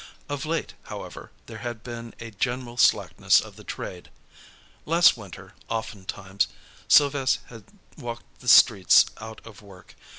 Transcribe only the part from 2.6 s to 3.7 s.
slackness of the